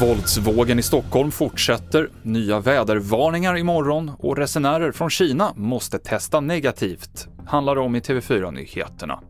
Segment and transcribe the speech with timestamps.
[0.00, 7.74] Våldsvågen i Stockholm fortsätter, nya vädervarningar imorgon och resenärer från Kina måste testa negativt, handlar
[7.74, 9.20] det om i TV4-nyheterna.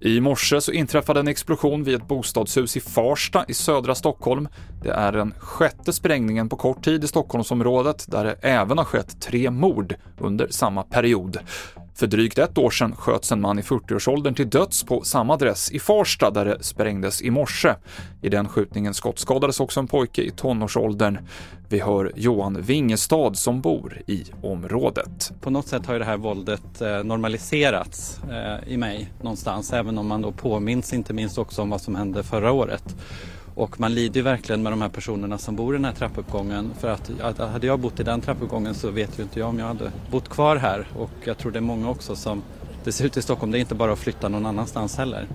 [0.00, 4.48] I morse så inträffade en explosion vid ett bostadshus i Farsta i södra Stockholm.
[4.82, 9.20] Det är den sjätte sprängningen på kort tid i Stockholmsområdet där det även har skett
[9.20, 11.38] tre mord under samma period.
[11.96, 15.70] För drygt ett år sedan sköts en man i 40-årsåldern till döds på samma adress
[15.70, 17.74] i Farsta där det sprängdes i morse.
[18.22, 21.18] I den skjutningen skottskadades också en pojke i tonårsåldern.
[21.68, 25.32] Vi hör Johan Wingestad som bor i området.
[25.40, 29.98] På något sätt har ju det här våldet eh, normaliserats eh, i mig någonstans, även
[29.98, 32.96] om man då påminns inte minst också om vad som hände förra året.
[33.56, 36.70] Och man lider ju verkligen med de här personerna som bor i den här trappuppgången.
[36.80, 39.66] För att hade jag bott i den trappuppgången så vet ju inte jag om jag
[39.66, 40.86] hade bott kvar här.
[40.98, 42.42] Och jag tror det är många också som,
[42.84, 45.28] det ser ut i Stockholm, det är inte bara att flytta någon annanstans heller.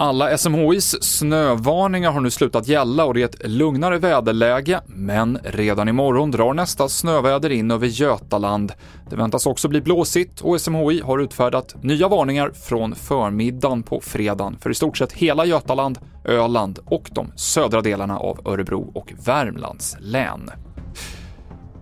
[0.00, 5.88] Alla SMHIs snövarningar har nu slutat gälla och det är ett lugnare väderläge, men redan
[5.88, 8.72] imorgon drar nästa snöväder in över Götaland.
[9.10, 14.58] Det väntas också bli blåsigt och SMHI har utfärdat nya varningar från förmiddagen på fredagen
[14.60, 19.96] för i stort sett hela Götaland, Öland och de södra delarna av Örebro och Värmlands
[20.00, 20.50] län.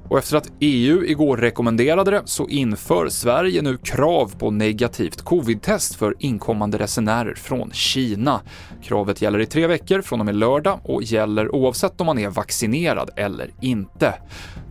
[0.08, 5.94] Och efter att EU igår rekommenderade det så inför Sverige nu krav på negativt covid-test
[5.94, 8.40] för inkommande resenärer från Kina.
[8.82, 12.28] Kravet gäller i tre veckor från och med lördag och gäller oavsett om man är
[12.28, 14.14] vaccinerad eller inte.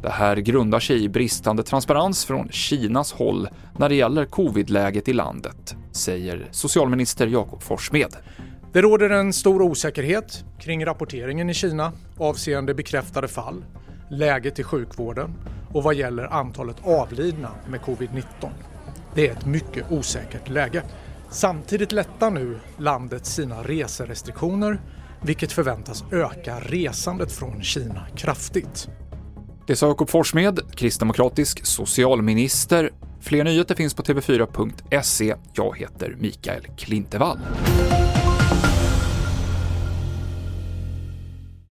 [0.01, 5.13] Det här grundar sig i bristande transparens från Kinas håll när det gäller covid-läget i
[5.13, 8.15] landet, säger socialminister Jakob Forssmed.
[8.73, 13.63] Det råder en stor osäkerhet kring rapporteringen i Kina avseende bekräftade fall
[14.09, 15.33] läget i sjukvården
[15.73, 18.49] och vad gäller antalet avlidna med covid-19.
[19.13, 20.83] Det är ett mycket osäkert läge.
[21.29, 24.81] Samtidigt lättar nu landet sina reserestriktioner
[25.21, 28.89] vilket förväntas öka resandet från Kina kraftigt.
[29.67, 32.91] Det sa Jakob Forssmed, kristdemokratisk socialminister.
[33.21, 35.35] Fler nyheter finns på tv4.se.
[35.53, 37.39] Jag heter Mikael Klintevall.